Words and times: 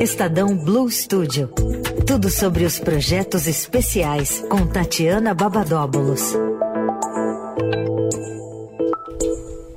Estadão 0.00 0.56
Blue 0.56 0.90
Studio. 0.90 1.48
Tudo 2.04 2.28
sobre 2.28 2.64
os 2.64 2.80
projetos 2.80 3.46
especiais 3.46 4.44
com 4.50 4.66
Tatiana 4.66 5.32
Babadóbulos. 5.32 6.34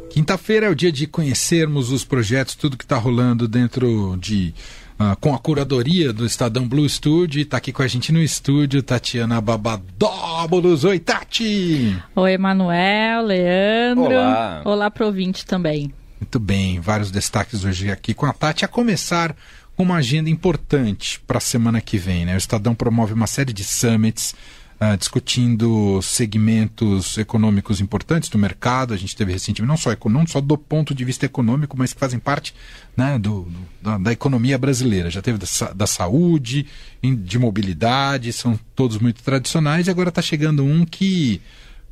Quinta-feira 0.10 0.66
é 0.66 0.70
o 0.70 0.76
dia 0.76 0.92
de 0.92 1.06
conhecermos 1.06 1.92
os 1.92 2.04
projetos, 2.04 2.56
tudo 2.56 2.76
que 2.76 2.84
está 2.84 2.98
rolando 2.98 3.48
dentro 3.48 4.18
de. 4.20 4.54
Uh, 5.00 5.16
com 5.18 5.36
a 5.36 5.38
curadoria 5.38 6.12
do 6.12 6.26
Estadão 6.26 6.68
Blue 6.68 6.90
Studio. 6.90 7.44
Está 7.44 7.58
aqui 7.58 7.72
com 7.72 7.84
a 7.84 7.88
gente 7.88 8.12
no 8.12 8.20
estúdio, 8.20 8.82
Tatiana 8.82 9.40
Babadóbulos. 9.40 10.84
Oi, 10.84 10.98
Tati! 10.98 11.96
Oi, 12.16 12.34
Emanuel, 12.34 13.22
Leandro. 13.22 14.06
Olá. 14.06 14.62
Olá, 14.66 14.92
provinte 14.92 15.46
também. 15.46 15.94
Muito 16.20 16.40
bem, 16.40 16.80
vários 16.80 17.12
destaques 17.12 17.64
hoje 17.64 17.92
aqui 17.92 18.16
com 18.16 18.26
a 18.26 18.34
Tati. 18.34 18.66
A 18.66 18.68
começar 18.68 19.30
com 19.32 19.67
uma 19.78 19.98
agenda 19.98 20.30
importante 20.30 21.20
para 21.28 21.38
a 21.38 21.42
semana 21.42 21.80
que 21.80 21.98
vem. 21.98 22.26
Né? 22.26 22.36
O 22.36 22.38
Estadão 22.38 22.74
promove 22.74 23.14
uma 23.14 23.28
série 23.28 23.54
de 23.54 23.64
summits 23.64 24.34
uh, 24.82 24.98
discutindo 24.98 26.02
segmentos 26.02 27.18
econômicos 27.18 27.80
importantes 27.80 28.30
do 28.30 28.38
mercado. 28.38 28.94
A 28.94 28.98
gente 28.98 29.16
teve 29.16 29.34
recentemente, 29.34 29.68
não 29.68 29.78
só, 29.78 29.96
não 30.10 30.26
só 30.26 30.42
do 30.42 30.58
ponto 30.58 30.96
de 30.96 31.04
vista 31.06 31.26
econômico, 31.26 31.78
mas 31.78 31.94
que 31.94 32.00
fazem 32.00 32.20
parte 32.20 32.54
né, 32.96 33.20
do, 33.20 33.42
do 33.42 33.68
da, 33.82 33.98
da, 33.98 34.12
economia 34.12 34.58
brasileira. 34.58 35.10
Já 35.10 35.22
teve 35.22 35.38
da, 35.38 35.74
da 35.74 35.88
saúde, 35.88 36.66
de 37.02 37.40
mobilidade, 37.40 38.34
são 38.34 38.60
todos 38.76 38.98
muito 38.98 39.22
tradicionais, 39.22 39.88
e 39.88 39.92
agora 39.92 40.10
está 40.10 40.22
chegando 40.22 40.64
um 40.64 40.86
que 40.86 41.42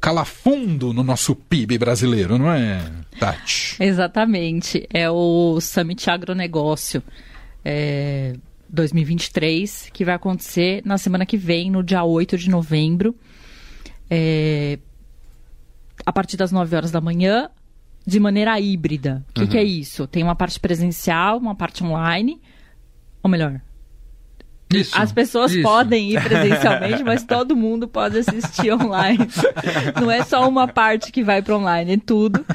cala 0.02 0.26
fundo 0.26 0.94
no 0.94 1.04
nosso 1.04 1.36
PIB 1.36 1.78
brasileiro, 1.78 2.38
não 2.38 2.52
é, 2.52 2.80
Tati? 3.20 3.76
Exatamente. 3.80 4.88
É 4.94 5.10
o 5.10 5.60
Summit 5.60 6.10
Agronegócio 6.10 7.02
é, 7.66 8.36
2023, 8.70 9.90
que 9.92 10.06
vai 10.06 10.14
acontecer 10.14 10.84
na 10.86 10.98
semana 10.98 11.26
que 11.26 11.36
vem, 11.36 11.72
no 11.72 11.84
dia 11.84 12.04
8 12.04 12.38
de 12.38 12.50
novembro, 12.50 13.16
é, 14.10 14.78
a 16.06 16.14
partir 16.14 16.38
das 16.38 16.52
9 16.52 16.76
horas 16.76 16.92
da 16.92 17.02
manhã, 17.02 17.50
de 18.06 18.20
maneira 18.20 18.60
híbrida. 18.60 19.26
O 19.30 19.34
que, 19.34 19.42
uhum. 19.42 19.48
que 19.48 19.58
é 19.58 19.64
isso? 19.64 20.06
Tem 20.06 20.22
uma 20.22 20.36
parte 20.36 20.60
presencial, 20.60 21.38
uma 21.38 21.56
parte 21.56 21.84
online, 21.84 22.40
ou 23.24 23.30
melhor, 23.30 23.60
isso, 24.74 24.98
As 24.98 25.12
pessoas 25.12 25.52
isso. 25.52 25.62
podem 25.62 26.12
ir 26.12 26.24
presencialmente, 26.24 27.04
mas 27.06 27.24
todo 27.24 27.56
mundo 27.56 27.88
pode 27.88 28.18
assistir 28.18 28.74
online. 28.74 29.28
Não 30.00 30.10
é 30.10 30.24
só 30.24 30.48
uma 30.48 30.68
parte 30.68 31.12
que 31.12 31.24
vai 31.24 31.42
para 31.42 31.58
online, 31.58 31.94
é 31.94 31.98
tudo. 31.98 32.46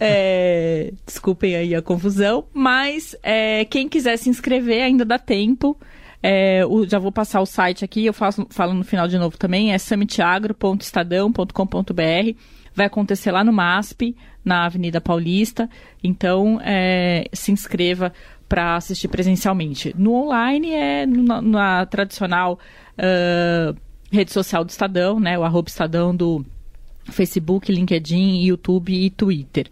É, 0.00 0.92
desculpem 1.06 1.54
aí 1.54 1.74
a 1.74 1.82
confusão, 1.82 2.46
mas 2.52 3.14
é, 3.22 3.64
quem 3.64 3.88
quiser 3.88 4.16
se 4.16 4.28
inscrever 4.28 4.82
ainda 4.82 5.04
dá 5.04 5.18
tempo. 5.18 5.78
É, 6.22 6.64
o, 6.66 6.86
já 6.86 6.98
vou 6.98 7.12
passar 7.12 7.40
o 7.40 7.46
site 7.46 7.84
aqui, 7.84 8.04
eu 8.04 8.12
faço, 8.12 8.46
falo 8.50 8.74
no 8.74 8.82
final 8.82 9.06
de 9.06 9.16
novo 9.16 9.38
também, 9.38 9.72
é 9.72 9.78
summitagro.estadão.com.br. 9.78 12.36
Vai 12.74 12.86
acontecer 12.86 13.30
lá 13.30 13.44
no 13.44 13.52
MASP, 13.52 14.16
na 14.44 14.66
Avenida 14.66 15.00
Paulista. 15.00 15.70
Então, 16.04 16.60
é, 16.62 17.24
se 17.32 17.50
inscreva 17.50 18.12
para 18.48 18.76
assistir 18.76 19.08
presencialmente. 19.08 19.94
No 19.96 20.14
online 20.14 20.72
é 20.72 21.06
na, 21.06 21.42
na 21.42 21.86
tradicional 21.86 22.58
uh, 22.98 23.76
rede 24.10 24.32
social 24.32 24.64
do 24.64 24.70
Estadão, 24.70 25.18
né? 25.18 25.38
O 25.38 25.44
arroba 25.44 25.68
Estadão 25.68 26.14
do 26.14 26.44
Facebook, 27.04 27.70
LinkedIn, 27.70 28.42
YouTube 28.42 28.92
e 28.92 29.10
Twitter. 29.10 29.68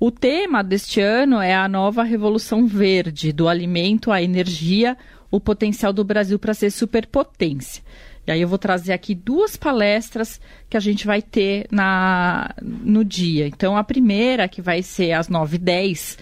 O 0.00 0.10
tema 0.10 0.62
deste 0.62 1.00
ano 1.00 1.40
é 1.40 1.54
a 1.54 1.68
nova 1.68 2.04
revolução 2.04 2.66
verde, 2.66 3.32
do 3.32 3.48
alimento 3.48 4.12
à 4.12 4.22
energia, 4.22 4.96
o 5.30 5.40
potencial 5.40 5.92
do 5.92 6.04
Brasil 6.04 6.38
para 6.38 6.54
ser 6.54 6.70
superpotência. 6.70 7.82
E 8.26 8.30
aí 8.30 8.42
eu 8.42 8.48
vou 8.48 8.58
trazer 8.58 8.92
aqui 8.92 9.14
duas 9.14 9.56
palestras 9.56 10.40
que 10.68 10.76
a 10.76 10.80
gente 10.80 11.06
vai 11.06 11.22
ter 11.22 11.66
na, 11.70 12.54
no 12.62 13.02
dia. 13.02 13.48
Então, 13.48 13.76
a 13.76 13.82
primeira, 13.82 14.46
que 14.46 14.60
vai 14.60 14.82
ser 14.82 15.12
às 15.12 15.28
9h10, 15.28 16.18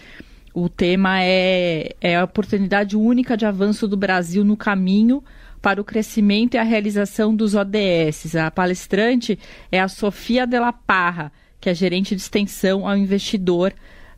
o 0.57 0.71
tema 0.71 1.23
é, 1.23 1.95
é 2.01 2.17
a 2.17 2.25
oportunidade 2.25 2.97
única 2.97 3.37
de 3.37 3.45
avanço 3.45 3.87
do 3.87 3.95
Brasil 3.95 4.43
no 4.43 4.57
caminho 4.57 5.23
para 5.61 5.79
o 5.83 5.85
crescimento 5.85 6.55
e 6.55 6.59
a 6.59 6.63
realização 6.63 7.37
dos 7.37 7.55
ODS. 7.55 8.35
A 8.37 8.51
palestrante 8.51 9.39
é 9.71 9.79
a 9.79 9.87
Sofia 9.87 10.47
Della 10.47 10.73
Parra, 10.73 11.31
que 11.61 11.69
é 11.69 11.75
gerente 11.75 12.17
de 12.17 12.23
extensão 12.23 12.89
ao 12.89 12.97
investidor 12.97 13.75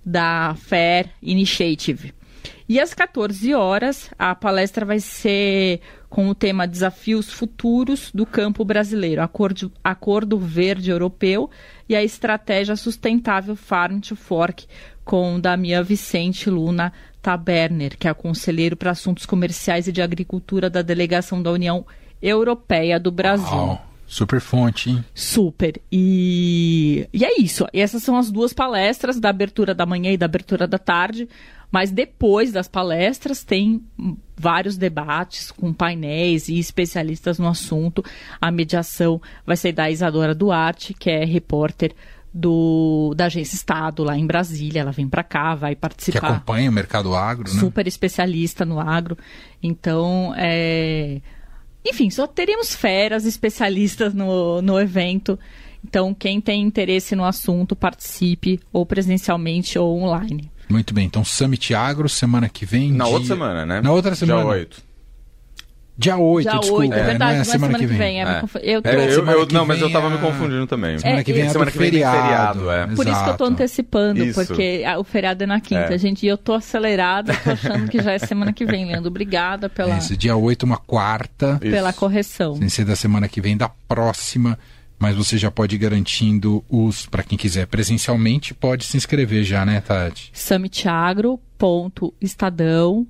da 0.07 0.55
Fair 0.55 1.11
Initiative. 1.21 2.15
E 2.69 2.79
às 2.79 2.95
14 2.95 3.53
horas, 3.55 4.11
a 4.17 4.33
palestra 4.35 4.85
vai 4.85 5.01
ser 5.01 5.81
com 6.09 6.29
o 6.29 6.35
tema 6.35 6.69
Desafios 6.69 7.33
Futuros 7.33 8.11
do 8.15 8.25
Campo 8.25 8.65
Brasileiro, 8.65 9.23
Acordo, 9.23 9.73
Acordo 9.83 10.39
Verde 10.39 10.91
Europeu 10.91 11.51
e 11.89 11.97
a 11.97 12.05
Estratégia 12.05 12.77
Sustentável 12.77 13.57
Farm 13.57 14.01
to 14.01 14.15
Fork, 14.15 14.67
com 15.09 15.41
Damian 15.41 15.83
Vicente 15.83 16.51
Luna 16.51 16.93
Taberner, 17.23 17.97
que 17.99 18.07
é 18.07 18.13
conselheiro 18.13 18.77
para 18.77 18.91
assuntos 18.91 19.25
comerciais 19.25 19.89
e 19.89 19.93
de 19.93 20.03
agricultura 20.03 20.69
da 20.69 20.83
delegação 20.83 21.43
da 21.43 21.51
União 21.51 21.87
Europeia 22.21 23.01
do 23.01 23.11
Brasil. 23.11 23.57
Uau, 23.57 23.87
super 24.07 24.39
fonte, 24.39 24.91
hein? 24.91 25.03
Super. 25.15 25.81
E, 25.91 27.09
e 27.11 27.25
é 27.25 27.41
isso. 27.41 27.67
E 27.73 27.81
essas 27.81 28.03
são 28.03 28.19
as 28.19 28.31
duas 28.31 28.53
palestras 28.53 29.19
da 29.19 29.31
abertura 29.31 29.75
da 29.75 29.87
manhã 29.87 30.13
e 30.13 30.19
da 30.19 30.27
abertura 30.27 30.67
da 30.67 30.77
tarde. 30.77 31.27
Mas 31.71 31.91
depois 31.91 32.53
das 32.53 32.69
palestras 32.69 33.43
tem 33.43 33.83
vários 34.37 34.77
debates 34.77 35.51
com 35.51 35.73
painéis 35.73 36.51
e 36.51 36.59
especialistas 36.59 37.39
no 37.39 37.49
assunto. 37.49 38.05
A 38.39 38.51
mediação 38.51 39.23
vai 39.47 39.57
ser 39.57 39.73
da 39.73 39.91
Isadora 39.91 40.35
Duarte, 40.35 40.93
que 40.93 41.09
é 41.09 41.25
repórter 41.25 41.95
do, 42.33 43.15
da 43.17 43.27
agência 43.27 43.55
Estado 43.55 44.05
lá 44.05 44.17
em 44.17 44.27
Brasília. 44.27 44.81
Ela 44.81 44.93
vem 44.93 45.09
para 45.09 45.23
cá, 45.23 45.55
vai 45.55 45.75
participar. 45.75 46.21
Que 46.21 46.27
acompanha 46.27 46.71
o 46.71 46.73
mercado 46.73 47.15
agro, 47.15 47.53
né? 47.53 47.61
Super 47.61 47.87
especialista 47.87 48.65
no 48.65 48.79
agro. 48.79 49.17
Então, 49.63 50.35
é... 50.37 51.21
enfim, 51.85 52.11
só 52.11 52.27
teremos 52.27 52.75
feras 52.75 53.25
especialistas 53.25 54.15
no, 54.15 54.63
no 54.63 54.79
evento. 54.79 55.39
Então, 55.85 56.13
quem 56.13 56.41
tem 56.41 56.63
interesse 56.63 57.15
no 57.15 57.25
assunto, 57.25 57.77
participe 57.77 58.61
ou 58.73 58.85
presencialmente 58.85 59.79
ou 59.79 60.01
online. 60.03 60.51
Muito 60.69 60.93
bem, 60.93 61.07
então 61.07 61.25
Summit 61.25 61.75
Agro, 61.75 62.09
semana 62.09 62.49
que 62.49 62.67
vem. 62.67 62.93
Na 62.93 63.05
de... 63.05 63.11
outra 63.11 63.29
semana, 63.29 63.65
né? 63.65 63.81
Na 63.81 63.91
outra 63.91 64.15
semana. 64.15 64.41
Dia 64.43 64.51
8. 64.51 64.88
Dia 65.99 66.17
8, 66.17 66.49
Dia 66.49 66.61
desculpa. 66.61 66.83
8, 66.83 66.95
é 66.95 67.03
verdade, 67.03 67.35
não 67.35 67.41
é 67.41 67.45
semana, 67.45 67.59
semana 67.59 67.79
que 67.79 67.87
vem. 67.87 67.99
vem. 67.99 68.23
É. 68.23 68.25
É. 68.25 68.43
Eu, 68.63 68.81
tô... 68.81 68.89
é, 68.89 69.13
eu, 69.13 69.27
eu 69.27 69.49
não, 69.51 69.67
mas 69.67 69.81
eu 69.81 69.91
tava 69.91 70.09
me 70.09 70.19
confundindo 70.19 70.65
também. 70.65 70.97
Semana 70.97 71.25
que 71.25 71.33
vem 71.33 71.43
é, 71.43 71.49
semana 71.49 71.73
que 71.73 71.79
vem 71.79 71.91
feriado. 71.91 72.23
feriado 72.23 72.71
é. 72.71 72.87
Por 72.95 73.09
isso 73.09 73.25
que 73.25 73.31
eu 73.31 73.37
tô 73.37 73.45
antecipando, 73.45 74.25
isso. 74.25 74.47
porque 74.47 74.85
o 74.97 75.03
feriado 75.03 75.43
é 75.43 75.47
na 75.47 75.61
quinta, 75.61 75.93
é. 75.93 75.99
gente. 75.99 76.25
E 76.25 76.29
eu 76.29 76.39
tô 76.39 76.55
acelerada, 76.55 77.35
tô 77.35 77.51
achando 77.51 77.91
que 77.91 78.01
já 78.01 78.13
é 78.13 78.19
semana 78.21 78.53
que 78.53 78.65
vem, 78.65 78.87
Leandro. 78.87 79.09
Obrigada 79.09 79.69
pela... 79.69 79.99
Isso, 79.99 80.17
dia 80.17 80.37
8, 80.37 80.63
uma 80.63 80.77
quarta. 80.77 81.59
Pela 81.59 81.93
correção. 81.93 82.55
Sem 82.55 82.69
ser 82.69 82.85
da 82.85 82.95
semana 82.95 83.27
que 83.27 83.41
vem, 83.41 83.57
da 83.57 83.69
próxima. 83.69 84.57
Mas 85.01 85.17
você 85.17 85.37
já 85.37 85.51
pode 85.51 85.75
ir 85.75 85.79
garantindo 85.79 86.65
os, 86.69 87.07
para 87.07 87.25
quem 87.25 87.37
quiser 87.37 87.67
presencialmente, 87.67 88.55
pode 88.55 88.85
se 88.85 88.97
inscrever 88.97 89.43
já, 89.43 89.67
né, 89.67 89.81
Tati? 89.81 90.31
summitagro.estadão 90.33 93.05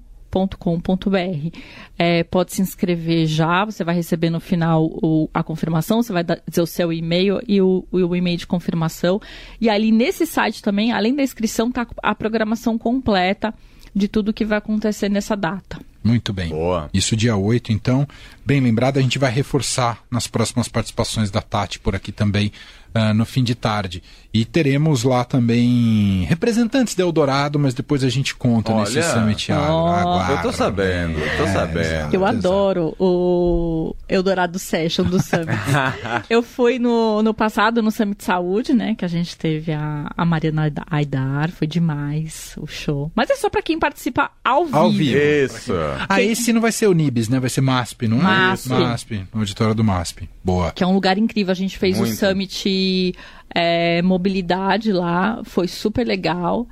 com.br. 0.59 1.59
É, 1.99 2.23
pode 2.25 2.53
se 2.53 2.63
inscrever 2.63 3.27
já, 3.27 3.65
você 3.65 3.83
vai 3.83 3.95
receber 3.95 4.31
no 4.31 4.41
final 4.41 4.87
o, 4.87 5.29
a 5.33 5.43
confirmação, 5.43 6.03
você 6.03 6.13
vai 6.13 6.25
dizer 6.25 6.63
o 6.63 6.67
seu 6.67 6.93
e-mail 6.93 7.41
e 7.47 7.61
o, 7.61 7.85
o 7.91 8.17
e-mail 8.17 8.37
de 8.37 8.47
confirmação. 8.47 9.21
E 9.61 9.69
ali 9.69 9.91
nesse 9.91 10.27
site 10.27 10.63
também, 10.63 10.93
além 10.93 11.15
da 11.15 11.23
inscrição, 11.23 11.69
está 11.69 11.87
a 12.03 12.15
programação 12.15 12.79
completa 12.79 13.55
de 13.95 14.07
tudo 14.09 14.33
que 14.33 14.45
vai 14.45 14.59
acontecer 14.59 15.09
nessa 15.09 15.37
data. 15.37 15.81
Muito 16.03 16.33
bem. 16.33 16.51
Boa. 16.51 16.89
Isso 16.95 17.17
dia 17.17 17.37
8, 17.37 17.73
então. 17.73 18.07
Bem 18.49 18.63
lembrado, 18.63 18.97
a 18.97 19.03
gente 19.03 19.19
vai 19.19 19.31
reforçar 19.31 20.03
nas 20.11 20.27
próximas 20.27 20.69
participações 20.69 21.31
da 21.31 21.43
Tati 21.43 21.79
por 21.79 21.95
aqui 21.95 22.11
também 22.11 22.51
uh, 22.95 23.15
no 23.15 23.25
fim 23.25 23.45
de 23.45 23.55
tarde. 23.55 24.03
E 24.33 24.45
teremos 24.45 25.05
lá 25.05 25.25
também 25.25 26.25
representantes 26.29 26.95
da 26.95 27.03
Eldorado, 27.03 27.59
mas 27.59 27.73
depois 27.73 28.05
a 28.05 28.09
gente 28.09 28.35
conta 28.35 28.73
Olha, 28.73 28.85
nesse 28.85 29.03
Summit. 29.03 29.51
Oh, 29.53 30.33
eu 30.33 30.43
tô 30.43 30.53
sabendo, 30.53 31.19
é, 31.19 31.37
tô 31.37 31.47
sabendo. 31.47 32.15
Eu 32.15 32.27
adoro 32.27 32.95
o 32.99 33.97
Eldorado 34.09 34.59
Session 34.59 35.05
do 35.05 35.23
Summit. 35.23 35.59
eu 36.29 36.43
fui 36.43 36.79
no, 36.79 37.23
no 37.23 37.33
passado 37.33 37.83
no 37.83 37.91
Summit 37.91 38.23
Saúde, 38.23 38.75
né? 38.75 38.95
Que 38.95 39.05
a 39.05 39.09
gente 39.09 39.37
teve 39.37 39.73
a, 39.73 40.11
a 40.15 40.25
Mariana 40.27 40.71
Aidar, 40.91 41.51
foi 41.51 41.67
demais 41.67 42.53
o 42.59 42.67
show. 42.67 43.11
Mas 43.15 43.31
é 43.31 43.37
só 43.37 43.49
para 43.49 43.63
quem 43.63 43.79
participa 43.79 44.31
ao 44.45 44.67
vivo. 44.67 44.77
Ao 44.77 44.91
vivo. 44.91 45.19
Isso. 45.19 45.73
Ah, 46.07 46.21
esse 46.21 46.53
não 46.53 46.61
vai 46.61 46.73
ser 46.73 46.87
o 46.87 46.93
Nibis, 46.93 47.31
né? 47.31 47.41
Vai 47.41 47.51
ser 47.51 47.63
MASP, 47.63 48.07
não 48.07 48.19
é? 48.19 48.23
MASP. 48.39 48.69
MASP, 48.71 49.27
auditório 49.33 49.75
do 49.75 49.85
MASP. 49.85 50.29
Boa. 50.45 50.73
Que 50.73 50.85
é 50.85 50.87
um 50.87 50.95
lugar 50.95 51.19
incrível. 51.19 51.53
A 51.53 51.55
gente 51.55 51.79
fez 51.79 51.99
Muito. 51.99 52.13
o 52.13 52.17
Summit 52.17 53.15
é, 53.55 54.03
mobilidade 54.03 54.93
lá, 54.93 55.41
foi 55.45 55.69
super 55.69 56.07
legal. 56.07 56.67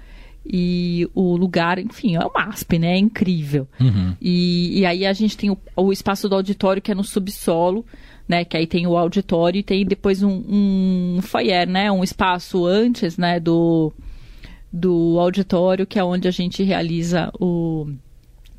E 0.48 1.08
o 1.12 1.36
lugar, 1.36 1.78
enfim, 1.78 2.14
é 2.14 2.20
o 2.20 2.32
MASP, 2.32 2.78
né? 2.78 2.94
É 2.94 2.98
incrível. 2.98 3.66
Uhum. 3.80 4.14
E, 4.20 4.78
e 4.80 4.86
aí 4.86 5.04
a 5.04 5.12
gente 5.12 5.36
tem 5.36 5.50
o, 5.50 5.58
o 5.74 5.92
espaço 5.92 6.28
do 6.28 6.36
auditório 6.36 6.80
que 6.80 6.92
é 6.92 6.94
no 6.94 7.02
subsolo, 7.02 7.84
né? 8.28 8.44
Que 8.44 8.56
aí 8.56 8.66
tem 8.66 8.86
o 8.86 8.96
auditório 8.96 9.58
e 9.58 9.62
tem 9.64 9.84
depois 9.84 10.22
um, 10.22 10.44
um 10.48 11.18
foyer, 11.20 11.68
né? 11.68 11.90
Um 11.90 12.04
espaço 12.04 12.64
antes, 12.64 13.18
né? 13.18 13.40
Do, 13.40 13.92
do 14.72 15.18
auditório, 15.18 15.84
que 15.86 15.98
é 15.98 16.04
onde 16.04 16.28
a 16.28 16.30
gente 16.30 16.62
realiza 16.62 17.32
o, 17.40 17.88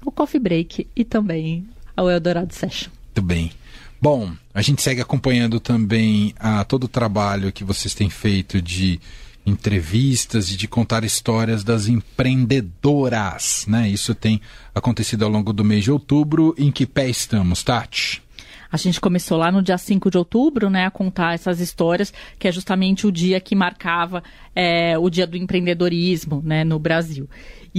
o 0.03 0.11
coffee 0.11 0.41
break 0.41 0.87
e 0.93 1.05
também 1.05 1.65
o 2.03 2.09
Eldorado 2.09 2.53
Session. 2.53 2.89
Muito 3.05 3.21
bem. 3.21 3.51
Bom, 3.99 4.31
a 4.53 4.61
gente 4.61 4.81
segue 4.81 5.01
acompanhando 5.01 5.59
também 5.59 6.33
a, 6.39 6.63
todo 6.63 6.83
o 6.83 6.87
trabalho 6.87 7.51
que 7.51 7.63
vocês 7.63 7.93
têm 7.95 8.09
feito 8.09 8.61
de 8.61 8.99
entrevistas 9.45 10.51
e 10.51 10.57
de 10.57 10.67
contar 10.67 11.03
histórias 11.03 11.63
das 11.63 11.87
empreendedoras, 11.87 13.65
né? 13.67 13.89
Isso 13.89 14.13
tem 14.13 14.41
acontecido 14.75 15.23
ao 15.23 15.31
longo 15.31 15.53
do 15.53 15.63
mês 15.63 15.85
de 15.85 15.91
outubro. 15.91 16.53
Em 16.57 16.71
que 16.71 16.85
pé 16.85 17.09
estamos, 17.09 17.63
Tati? 17.63 18.21
A 18.69 18.75
gente 18.75 18.99
começou 18.99 19.37
lá 19.37 19.49
no 19.49 19.63
dia 19.63 19.77
5 19.77 20.11
de 20.11 20.17
outubro, 20.17 20.69
né, 20.69 20.85
a 20.85 20.91
contar 20.91 21.33
essas 21.33 21.61
histórias, 21.61 22.13
que 22.37 22.49
é 22.49 22.51
justamente 22.51 23.07
o 23.07 23.11
dia 23.11 23.39
que 23.39 23.55
marcava 23.55 24.21
é, 24.53 24.97
o 24.97 25.09
dia 25.09 25.25
do 25.25 25.37
empreendedorismo, 25.37 26.41
né, 26.45 26.65
no 26.65 26.77
Brasil. 26.77 27.29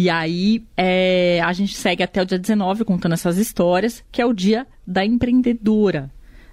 E 0.00 0.08
aí 0.08 0.64
é, 0.76 1.40
a 1.44 1.52
gente 1.52 1.74
segue 1.76 2.04
até 2.04 2.22
o 2.22 2.24
dia 2.24 2.38
19 2.38 2.84
contando 2.84 3.14
essas 3.14 3.36
histórias, 3.36 4.04
que 4.12 4.22
é 4.22 4.24
o 4.24 4.32
dia 4.32 4.64
da 4.86 5.04
empreendedora, 5.04 6.08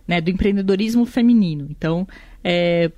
né, 0.07 0.19
do 0.19 0.31
empreendedorismo 0.31 1.05
feminino. 1.05 1.67
Então, 1.69 2.07
é, 2.43 2.91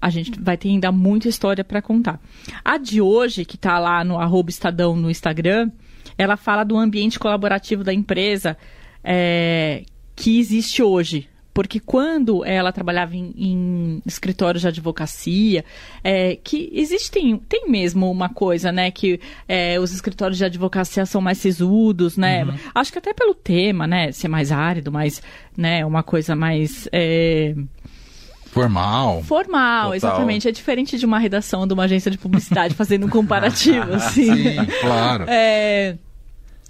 a 0.00 0.08
gente 0.08 0.40
vai 0.40 0.56
ter 0.56 0.68
ainda 0.68 0.92
muita 0.92 1.28
história 1.28 1.64
para 1.64 1.82
contar. 1.82 2.20
A 2.64 2.78
de 2.78 3.00
hoje, 3.00 3.44
que 3.44 3.56
está 3.56 3.80
lá 3.80 4.04
no 4.04 4.16
Estadão 4.48 4.94
no 4.94 5.10
Instagram, 5.10 5.72
ela 6.16 6.36
fala 6.36 6.62
do 6.62 6.76
ambiente 6.76 7.18
colaborativo 7.18 7.82
da 7.82 7.92
empresa 7.92 8.56
é, 9.02 9.82
que 10.14 10.38
existe 10.38 10.84
hoje. 10.84 11.28
Porque 11.60 11.78
quando 11.78 12.42
ela 12.42 12.72
trabalhava 12.72 13.14
em, 13.14 13.34
em 13.36 14.02
escritórios 14.06 14.62
de 14.62 14.68
advocacia, 14.68 15.62
é, 16.02 16.34
que 16.42 16.70
existem, 16.72 17.36
tem 17.36 17.68
mesmo 17.68 18.10
uma 18.10 18.30
coisa, 18.30 18.72
né? 18.72 18.90
Que 18.90 19.20
é, 19.46 19.78
os 19.78 19.92
escritórios 19.92 20.38
de 20.38 20.44
advocacia 20.46 21.04
são 21.04 21.20
mais 21.20 21.36
sisudos, 21.36 22.16
né? 22.16 22.44
Uhum. 22.44 22.54
Acho 22.74 22.90
que 22.90 22.98
até 22.98 23.12
pelo 23.12 23.34
tema, 23.34 23.86
né? 23.86 24.10
Ser 24.10 24.28
mais 24.28 24.50
árido, 24.50 24.90
mais, 24.90 25.22
né? 25.54 25.84
Uma 25.84 26.02
coisa 26.02 26.34
mais... 26.34 26.88
É, 26.92 27.54
Formal. 28.46 29.22
Formal, 29.22 29.92
Total. 29.92 29.94
exatamente. 29.96 30.48
É 30.48 30.52
diferente 30.52 30.96
de 30.96 31.04
uma 31.04 31.18
redação 31.18 31.66
de 31.66 31.74
uma 31.74 31.84
agência 31.84 32.10
de 32.10 32.16
publicidade 32.16 32.74
fazendo 32.74 33.04
um 33.04 33.10
comparativo, 33.10 33.92
assim. 33.92 34.34
Sim, 34.34 34.56
claro. 34.80 35.26
É... 35.28 35.98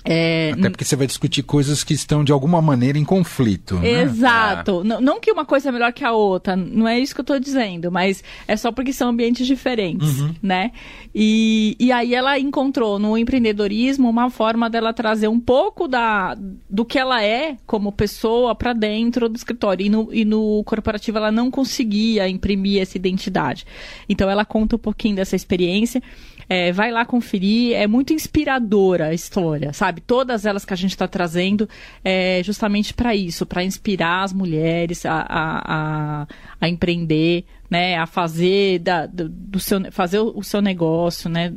É... 0.05 0.53
Até 0.53 0.71
porque 0.71 0.85
você 0.85 0.97
vai 0.97 1.07
discutir 1.07 1.43
coisas 1.43 1.85
que 1.85 1.93
estão 1.93 2.25
de 2.25 2.33
alguma 2.33 2.63
maneira 2.63 2.99
em 2.99 3.05
conflito. 3.05 3.77
Né? 3.77 4.03
Exato. 4.03 4.81
É. 4.81 4.85
Não, 4.85 5.01
não, 5.01 5.21
que 5.21 5.31
uma 5.31 5.45
coisa 5.45 5.69
é 5.69 5.73
melhor 5.73 5.93
que 5.93 6.05
a 6.05 6.13
outra, 6.13 6.57
não 6.57 6.89
é 6.89 6.99
isso 6.99 7.15
que 7.15 7.21
eu 7.21 7.23
estou 7.23 7.39
dizendo, 7.39 7.93
mas 7.93 8.25
é 8.49 8.57
só 8.57 8.73
porque 8.73 8.93
são 8.93 9.11
ambientes 9.11 9.47
diferentes, 9.47 10.21
uhum. 10.21 10.35
né? 10.43 10.73
E, 11.15 11.77
e 11.79 11.93
aí 11.93 12.15
ela 12.15 12.39
encontrou 12.39 12.99
no 12.99 13.19
empreendedorismo 13.19 14.09
uma 14.09 14.31
forma 14.31 14.71
dela 14.71 14.93
trazer 14.93 15.29
um 15.29 15.41
pouco 15.41 15.89
da, 15.89 16.37
do 16.69 16.85
que 16.85 16.99
ela 16.99 17.23
é 17.23 17.57
como 17.67 17.93
pessoa 17.93 18.55
para 18.55 18.73
dentro 18.73 19.29
do 19.29 19.37
escritório. 19.37 19.85
E 19.85 19.91
no, 19.91 20.09
e 20.13 20.25
no 20.25 20.63
corporativo 20.65 21.19
ela 21.19 21.33
não 21.33 21.51
conseguia 21.51 22.29
imprimir 22.29 22.81
essa 22.81 22.97
identidade. 22.97 23.67
Então 24.09 24.31
ela 24.31 24.45
conta 24.45 24.77
um 24.77 24.79
pouquinho 24.79 25.17
dessa 25.17 25.37
experiência. 25.37 26.03
É, 26.53 26.73
vai 26.73 26.91
lá 26.91 27.05
conferir, 27.07 27.77
é 27.77 27.87
muito 27.87 28.13
inspiradora 28.13 29.07
a 29.07 29.15
história, 29.15 29.73
sabe? 29.73 30.01
Todas 30.01 30.45
elas 30.45 30.65
que 30.65 30.75
a 30.75 30.77
gente 30.77 30.91
está 30.91 31.07
trazendo 31.07 31.69
é 32.05 32.43
justamente 32.43 32.93
para 32.93 33.15
isso, 33.15 33.47
para 33.47 33.63
inspirar 33.63 34.25
as 34.25 34.33
mulheres 34.33 35.07
a, 35.07 35.21
a, 35.21 36.23
a, 36.23 36.27
a, 36.61 36.69
empreender, 36.69 37.45
né? 37.71 37.97
A 37.97 38.05
fazer, 38.05 38.81
da, 38.81 39.07
do, 39.07 39.29
do 39.29 39.61
seu, 39.61 39.93
fazer 39.93 40.19
o 40.19 40.43
seu 40.43 40.61
negócio, 40.61 41.31
né? 41.31 41.55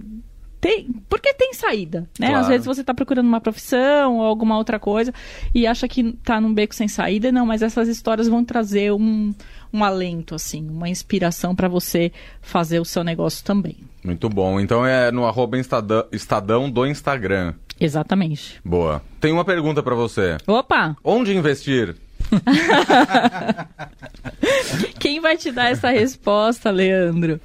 Tem, 0.63 0.87
porque 1.09 1.33
tem 1.33 1.53
saída, 1.53 2.07
né? 2.17 2.27
Claro. 2.27 2.37
Às 2.37 2.47
vezes 2.47 2.65
você 2.65 2.79
está 2.79 2.93
procurando 2.93 3.27
uma 3.27 3.41
profissão 3.41 4.19
ou 4.19 4.23
alguma 4.23 4.57
outra 4.57 4.79
coisa 4.79 5.13
e 5.53 5.67
acha 5.67 5.89
que 5.89 5.99
está 5.99 6.39
num 6.39 6.53
beco 6.53 6.73
sem 6.73 6.87
saída, 6.87 7.33
não, 7.33 7.45
mas 7.45 7.61
essas 7.61 7.89
histórias 7.89 8.29
vão 8.29 8.45
trazer 8.45 8.93
um, 8.93 9.35
um 9.73 9.83
alento, 9.83 10.33
assim, 10.33 10.65
uma 10.69 10.87
inspiração 10.87 11.53
para 11.53 11.67
você 11.67 12.13
fazer 12.41 12.79
o 12.79 12.85
seu 12.85 13.03
negócio 13.03 13.43
também. 13.43 13.75
Muito 14.01 14.29
bom. 14.29 14.57
Então 14.57 14.85
é 14.85 15.11
no 15.11 15.25
arroba 15.25 15.59
Estadão, 15.59 16.05
Estadão 16.13 16.71
do 16.71 16.87
Instagram. 16.87 17.55
Exatamente. 17.77 18.61
Boa. 18.63 19.01
Tem 19.19 19.33
uma 19.33 19.43
pergunta 19.43 19.83
para 19.83 19.95
você. 19.95 20.37
Opa! 20.47 20.95
Onde 21.03 21.35
investir? 21.35 21.93
Quem 24.99 25.19
vai 25.19 25.37
te 25.37 25.51
dar 25.51 25.71
essa 25.71 25.89
resposta, 25.89 26.71
Leandro? 26.71 27.39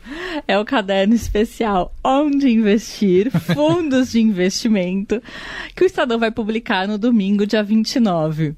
É 0.47 0.59
o 0.59 0.65
caderno 0.65 1.15
especial 1.15 1.95
Onde 2.03 2.49
Investir, 2.49 3.31
Fundos 3.31 4.13
de 4.13 4.21
Investimento, 4.21 5.23
que 5.75 5.85
o 5.85 5.87
Estadão 5.87 6.19
vai 6.19 6.31
publicar 6.31 6.87
no 6.87 6.99
domingo, 6.99 7.47
dia 7.47 7.63
29. 7.63 8.55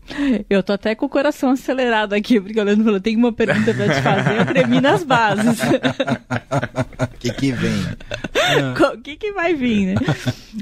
Eu 0.48 0.62
tô 0.62 0.72
até 0.72 0.94
com 0.94 1.06
o 1.06 1.08
coração 1.08 1.50
acelerado 1.50 2.12
aqui, 2.12 2.40
porque 2.40 2.60
o 2.60 2.64
Leandro 2.64 2.84
falou: 2.84 3.00
tem 3.00 3.16
uma 3.16 3.32
pergunta 3.32 3.72
pra 3.72 3.88
te 3.88 4.02
fazer, 4.02 4.40
eu 4.40 4.46
tremi 4.46 4.80
nas 4.80 5.02
bases. 5.02 5.58
O 5.60 7.08
que, 7.18 7.32
que 7.32 7.52
vem? 7.52 7.84
O 8.92 8.98
que, 8.98 9.16
que 9.16 9.32
vai 9.32 9.54
vir, 9.54 9.86
né? 9.86 9.94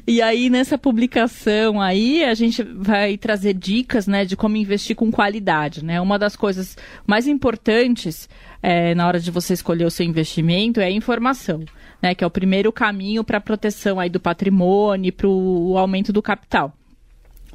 E 0.07 0.21
aí, 0.21 0.51
nessa 0.51 0.77
publicação 0.77 1.81
aí, 1.81 2.25
a 2.25 2.35
gente 2.35 2.63
vai 2.63 3.17
trazer 3.17 3.55
dicas, 3.55 4.07
né, 4.07 4.25
de 4.25 4.37
como 4.37 4.57
investir 4.57 4.95
com 4.95 5.11
qualidade, 5.11 5.48
né? 5.83 6.01
Uma 6.01 6.19
das 6.19 6.37
coisas 6.37 6.77
mais 7.07 7.27
importantes 7.27 8.29
é, 8.63 8.95
na 8.95 9.07
hora 9.07 9.19
de 9.19 9.31
você 9.31 9.55
escolher 9.55 9.85
o 9.85 9.91
seu 9.91 10.05
investimento 10.05 10.81
é 10.81 10.85
a 10.85 10.91
informação, 10.91 11.65
né? 12.03 12.15
Que 12.15 12.23
é 12.23 12.27
o 12.27 12.31
primeiro 12.31 12.73
caminho 12.73 13.25
para 13.25 13.39
a 13.39 13.41
proteção 13.41 13.99
aí 13.99 14.11
do 14.11 14.21
patrimônio 14.21 15.09
e 15.09 15.13
para 15.13 15.29
o 15.29 15.77
aumento 15.79 16.13
do 16.13 16.23
capital. 16.23 16.73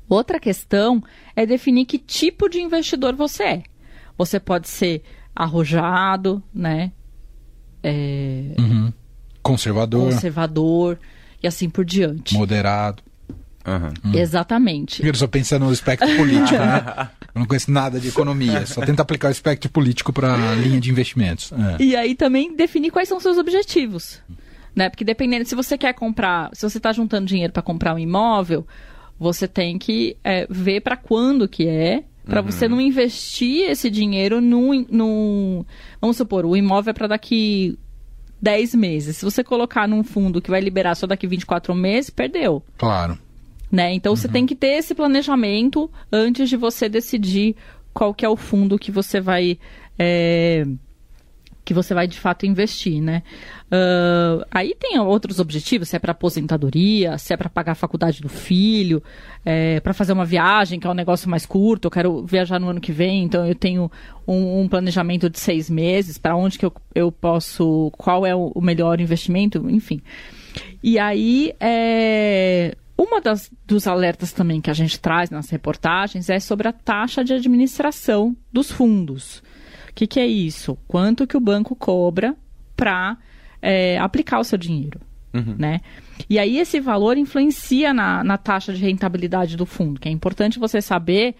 Outra 0.09 0.39
questão 0.39 1.01
é 1.35 1.45
definir 1.45 1.85
que 1.85 1.97
tipo 1.97 2.49
de 2.49 2.59
investidor 2.59 3.15
você 3.15 3.43
é. 3.43 3.63
Você 4.17 4.39
pode 4.39 4.67
ser 4.67 5.03
arrojado, 5.35 6.41
né? 6.53 6.91
É... 7.81 8.55
Uhum. 8.59 8.93
Conservador. 9.41 10.11
Conservador 10.11 10.99
e 11.41 11.47
assim 11.47 11.69
por 11.69 11.83
diante. 11.83 12.33
Moderado. 12.35 13.03
Uhum. 13.65 14.13
Exatamente. 14.13 15.05
Eu 15.05 15.15
só 15.15 15.27
pensando 15.27 15.65
no 15.65 15.73
espectro 15.73 16.07
político, 16.15 16.57
né? 16.57 17.09
Eu 17.33 17.39
não 17.39 17.45
conheço 17.47 17.71
nada 17.71 17.99
de 17.99 18.09
economia, 18.09 18.65
só 18.65 18.81
tenta 18.81 19.01
aplicar 19.01 19.29
o 19.29 19.31
espectro 19.31 19.69
político 19.69 20.13
para 20.13 20.51
a 20.51 20.55
linha 20.55 20.79
de 20.79 20.91
investimentos. 20.91 21.51
É. 21.51 21.83
E 21.83 21.95
aí 21.95 22.13
também 22.13 22.55
definir 22.55 22.91
quais 22.91 23.07
são 23.09 23.17
os 23.17 23.23
seus 23.23 23.37
objetivos. 23.37 24.21
Né? 24.75 24.89
Porque 24.89 25.03
dependendo, 25.03 25.47
se 25.47 25.55
você 25.55 25.77
quer 25.77 25.93
comprar, 25.93 26.49
se 26.53 26.67
você 26.67 26.77
está 26.77 26.91
juntando 26.91 27.25
dinheiro 27.25 27.51
para 27.51 27.61
comprar 27.61 27.95
um 27.95 27.99
imóvel, 27.99 28.67
você 29.19 29.47
tem 29.47 29.77
que 29.77 30.17
é, 30.23 30.45
ver 30.49 30.81
para 30.81 30.95
quando 30.95 31.47
que 31.47 31.67
é, 31.67 32.03
para 32.25 32.41
uhum. 32.41 32.51
você 32.51 32.67
não 32.67 32.79
investir 32.79 33.69
esse 33.69 33.89
dinheiro 33.89 34.39
num, 34.39 34.85
num. 34.89 35.65
Vamos 35.99 36.17
supor, 36.17 36.45
o 36.45 36.55
imóvel 36.55 36.91
é 36.91 36.93
para 36.93 37.07
daqui 37.07 37.77
10 38.41 38.75
meses. 38.75 39.17
Se 39.17 39.25
você 39.25 39.43
colocar 39.43 39.87
num 39.87 40.03
fundo 40.03 40.41
que 40.41 40.49
vai 40.49 40.61
liberar 40.61 40.95
só 40.95 41.05
daqui 41.05 41.27
24 41.27 41.73
meses, 41.75 42.09
perdeu. 42.09 42.63
Claro. 42.77 43.17
Né? 43.73 43.91
Então 43.93 44.11
uhum. 44.11 44.15
você 44.15 44.27
tem 44.27 44.45
que 44.45 44.55
ter 44.55 44.77
esse 44.77 44.93
planejamento 44.93 45.89
antes 46.11 46.47
de 46.47 46.55
você 46.55 46.87
decidir 46.87 47.55
qual 47.91 48.13
que 48.13 48.23
é 48.23 48.29
o 48.29 48.37
fundo 48.37 48.77
que 48.77 48.91
você 48.91 49.19
vai. 49.19 49.57
É 49.97 50.63
que 51.65 51.73
você 51.73 51.93
vai 51.93 52.07
de 52.07 52.19
fato 52.19 52.45
investir, 52.45 53.01
né? 53.01 53.23
Uh, 53.67 54.45
aí 54.51 54.75
tem 54.77 54.99
outros 54.99 55.39
objetivos, 55.39 55.89
se 55.89 55.95
é 55.95 55.99
para 55.99 56.11
aposentadoria, 56.11 57.17
se 57.17 57.33
é 57.33 57.37
para 57.37 57.49
pagar 57.49 57.71
a 57.71 57.75
faculdade 57.75 58.21
do 58.21 58.29
filho, 58.29 59.01
é, 59.45 59.79
para 59.79 59.93
fazer 59.93 60.13
uma 60.13 60.25
viagem, 60.25 60.79
que 60.79 60.85
é 60.85 60.89
um 60.89 60.95
negócio 60.95 61.29
mais 61.29 61.45
curto, 61.45 61.85
eu 61.85 61.91
quero 61.91 62.25
viajar 62.25 62.59
no 62.59 62.67
ano 62.67 62.81
que 62.81 62.91
vem, 62.91 63.23
então 63.23 63.47
eu 63.47 63.55
tenho 63.55 63.89
um, 64.27 64.61
um 64.61 64.67
planejamento 64.67 65.29
de 65.29 65.39
seis 65.39 65.69
meses, 65.69 66.17
para 66.17 66.35
onde 66.35 66.59
que 66.59 66.65
eu, 66.65 66.73
eu 66.93 67.11
posso, 67.11 67.89
qual 67.97 68.25
é 68.25 68.35
o, 68.35 68.51
o 68.53 68.61
melhor 68.61 68.99
investimento, 68.99 69.69
enfim. 69.69 70.01
E 70.83 70.99
aí, 70.99 71.53
é, 71.59 72.75
uma 73.03 73.21
das, 73.21 73.51
dos 73.65 73.87
alertas 73.87 74.31
também 74.31 74.61
que 74.61 74.69
a 74.69 74.73
gente 74.73 74.99
traz 74.99 75.29
nas 75.29 75.49
reportagens 75.49 76.29
é 76.29 76.39
sobre 76.39 76.67
a 76.67 76.73
taxa 76.73 77.23
de 77.23 77.33
administração 77.33 78.35
dos 78.51 78.71
fundos. 78.71 79.43
O 79.89 79.93
que, 79.93 80.07
que 80.07 80.19
é 80.19 80.25
isso? 80.25 80.77
Quanto 80.87 81.27
que 81.27 81.37
o 81.37 81.41
banco 81.41 81.75
cobra 81.75 82.35
para 82.75 83.17
é, 83.61 83.97
aplicar 83.99 84.39
o 84.39 84.43
seu 84.43 84.57
dinheiro, 84.57 84.99
uhum. 85.33 85.55
né? 85.57 85.81
E 86.29 86.39
aí 86.39 86.57
esse 86.57 86.79
valor 86.79 87.17
influencia 87.17 87.93
na, 87.93 88.23
na 88.23 88.37
taxa 88.37 88.73
de 88.73 88.81
rentabilidade 88.81 89.55
do 89.55 89.65
fundo, 89.65 89.99
que 89.99 90.09
é 90.09 90.11
importante 90.11 90.59
você 90.59 90.81
saber 90.81 91.35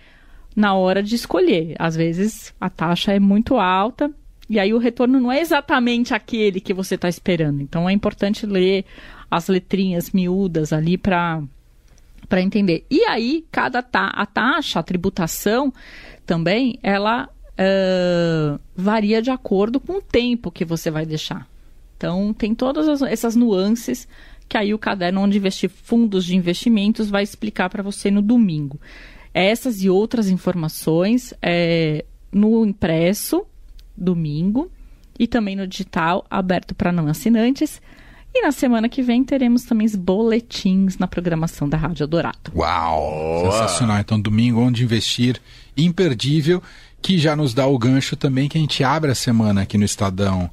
na 0.55 0.75
hora 0.75 1.01
de 1.01 1.15
escolher. 1.15 1.75
Às 1.79 1.95
vezes 1.95 2.53
a 2.59 2.69
taxa 2.69 3.11
é 3.11 3.19
muito 3.19 3.57
alta 3.57 4.11
e 4.49 4.59
aí 4.59 4.73
o 4.73 4.77
retorno 4.77 5.19
não 5.19 5.31
é 5.31 5.39
exatamente 5.39 6.13
aquele 6.13 6.59
que 6.59 6.73
você 6.73 6.95
está 6.95 7.09
esperando. 7.09 7.61
Então 7.61 7.89
é 7.89 7.93
importante 7.93 8.45
ler 8.45 8.85
as 9.35 9.47
letrinhas 9.47 10.11
miúdas 10.11 10.71
ali 10.71 10.97
para 10.97 11.41
para 12.29 12.41
entender. 12.41 12.85
E 12.89 13.03
aí, 13.03 13.45
cada 13.51 13.81
ta 13.81 14.07
a 14.07 14.25
taxa, 14.25 14.79
a 14.79 14.83
tributação 14.83 15.73
também, 16.25 16.79
ela 16.81 17.27
uh, 17.27 18.59
varia 18.75 19.21
de 19.21 19.29
acordo 19.29 19.79
com 19.79 19.97
o 19.97 20.01
tempo 20.01 20.49
que 20.49 20.63
você 20.63 20.89
vai 20.89 21.05
deixar. 21.05 21.47
Então, 21.97 22.33
tem 22.33 22.55
todas 22.55 22.87
as, 22.87 23.01
essas 23.01 23.35
nuances 23.35 24.07
que 24.47 24.57
aí 24.57 24.73
o 24.73 24.79
caderno 24.79 25.21
onde 25.21 25.37
investir 25.37 25.69
fundos 25.69 26.25
de 26.25 26.35
investimentos 26.35 27.09
vai 27.09 27.23
explicar 27.23 27.69
para 27.69 27.83
você 27.83 28.09
no 28.09 28.21
domingo. 28.21 28.79
Essas 29.33 29.83
e 29.83 29.89
outras 29.89 30.29
informações 30.29 31.33
é, 31.41 32.05
no 32.31 32.65
impresso, 32.65 33.45
domingo, 33.97 34.71
e 35.17 35.27
também 35.27 35.55
no 35.55 35.67
digital, 35.67 36.25
aberto 36.29 36.73
para 36.73 36.91
não 36.91 37.07
assinantes. 37.07 37.81
E 38.35 38.41
na 38.41 38.51
semana 38.51 38.89
que 38.89 39.01
vem 39.01 39.23
teremos 39.23 39.63
também 39.63 39.85
os 39.85 39.95
boletins 39.95 40.97
na 40.97 41.07
programação 41.07 41.69
da 41.69 41.77
Rádio 41.77 42.07
Dourado. 42.07 42.51
Uau! 42.55 43.51
Sensacional. 43.51 43.99
Então, 43.99 44.19
domingo, 44.19 44.59
onde 44.59 44.83
investir, 44.83 45.39
imperdível, 45.77 46.61
que 47.01 47.17
já 47.17 47.35
nos 47.35 47.53
dá 47.53 47.67
o 47.67 47.77
gancho 47.77 48.15
também 48.15 48.49
que 48.49 48.57
a 48.57 48.61
gente 48.61 48.83
abre 48.83 49.11
a 49.11 49.15
semana 49.15 49.61
aqui 49.61 49.77
no 49.77 49.85
Estadão 49.85 50.49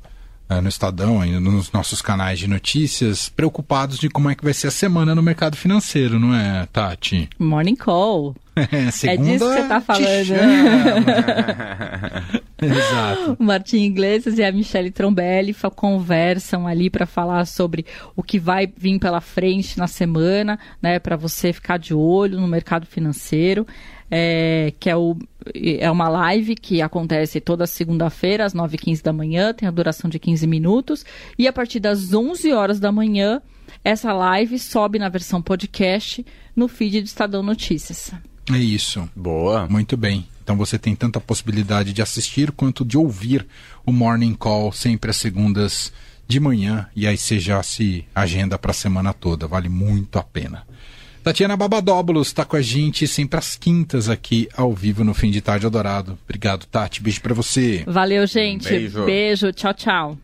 uh, 0.50 0.60
no 0.60 0.68
Estadão, 0.68 1.20
ainda 1.20 1.38
nos 1.38 1.70
nossos 1.70 2.02
canais 2.02 2.38
de 2.38 2.48
notícias, 2.48 3.28
preocupados 3.28 3.98
de 3.98 4.08
como 4.08 4.28
é 4.28 4.34
que 4.34 4.42
vai 4.42 4.52
ser 4.52 4.66
a 4.66 4.72
semana 4.72 5.14
no 5.14 5.22
mercado 5.22 5.56
financeiro, 5.56 6.18
não 6.18 6.34
é, 6.34 6.66
Tati? 6.72 7.30
Morning 7.38 7.76
Call. 7.76 8.34
É, 8.70 8.88
é 9.14 9.16
disso 9.16 9.38
que 9.38 9.38
você 9.38 9.60
está 9.60 9.80
falando. 9.80 10.06
Exato. 12.62 13.36
O 13.38 13.42
Martim 13.42 13.84
Iglesias 13.84 14.38
e 14.38 14.44
a 14.44 14.52
Michelle 14.52 14.90
Trombelli 14.90 15.56
conversam 15.74 16.66
ali 16.66 16.90
para 16.90 17.06
falar 17.06 17.46
sobre 17.46 17.86
o 18.14 18.22
que 18.22 18.38
vai 18.38 18.66
vir 18.66 18.98
pela 18.98 19.20
frente 19.20 19.78
na 19.78 19.86
semana, 19.86 20.58
né, 20.82 20.98
para 20.98 21.16
você 21.16 21.52
ficar 21.52 21.78
de 21.78 21.94
olho 21.94 22.38
no 22.38 22.46
mercado 22.46 22.86
financeiro 22.86 23.66
é, 24.10 24.72
que 24.80 24.90
é, 24.90 24.96
o, 24.96 25.16
é 25.54 25.90
uma 25.90 26.08
live 26.08 26.56
que 26.56 26.82
acontece 26.82 27.40
toda 27.40 27.66
segunda-feira, 27.66 28.44
às 28.44 28.52
9h15 28.52 29.02
da 29.02 29.12
manhã, 29.12 29.54
tem 29.54 29.68
a 29.68 29.70
duração 29.70 30.10
de 30.10 30.18
15 30.18 30.46
minutos, 30.46 31.04
e 31.38 31.46
a 31.46 31.52
partir 31.52 31.78
das 31.78 32.12
11 32.12 32.52
horas 32.52 32.80
da 32.80 32.90
manhã, 32.90 33.40
essa 33.84 34.12
live 34.12 34.58
sobe 34.58 34.98
na 34.98 35.08
versão 35.08 35.40
podcast 35.40 36.26
no 36.56 36.66
feed 36.66 37.02
do 37.02 37.06
Estadão 37.06 37.42
Notícias. 37.42 38.12
É 38.52 38.58
isso. 38.58 39.08
Boa. 39.14 39.66
Muito 39.68 39.96
bem. 39.96 40.26
Então 40.42 40.56
você 40.56 40.78
tem 40.78 40.96
tanta 40.96 41.20
possibilidade 41.20 41.92
de 41.92 42.02
assistir 42.02 42.50
quanto 42.50 42.84
de 42.84 42.98
ouvir 42.98 43.46
o 43.86 43.92
Morning 43.92 44.34
Call 44.34 44.72
sempre 44.72 45.10
às 45.10 45.16
segundas 45.16 45.92
de 46.26 46.40
manhã 46.40 46.88
e 46.94 47.06
aí 47.06 47.16
você 47.16 47.38
já 47.38 47.62
se 47.62 48.04
agenda 48.14 48.58
para 48.58 48.70
a 48.70 48.74
semana 48.74 49.12
toda. 49.12 49.46
Vale 49.46 49.68
muito 49.68 50.18
a 50.18 50.22
pena. 50.22 50.64
Tatiana 51.22 51.56
Babadóbulos 51.56 52.28
está 52.28 52.44
com 52.44 52.56
a 52.56 52.62
gente 52.62 53.06
sempre 53.06 53.38
às 53.38 53.54
quintas 53.54 54.08
aqui 54.08 54.48
ao 54.56 54.72
vivo 54.72 55.04
no 55.04 55.12
Fim 55.12 55.30
de 55.30 55.40
Tarde 55.40 55.66
Eldorado. 55.66 56.18
Obrigado, 56.24 56.66
Tati. 56.66 57.02
Beijo 57.02 57.20
para 57.20 57.34
você. 57.34 57.84
Valeu, 57.86 58.26
gente. 58.26 58.66
Um 58.66 58.70
beijo. 58.70 59.04
beijo. 59.04 59.52
Tchau, 59.52 59.74
tchau. 59.74 60.18